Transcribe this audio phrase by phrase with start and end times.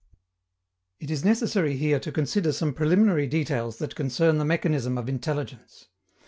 [0.99, 5.89] _It is necessary here to consider some preliminary details that concern the mechanism of intelligence.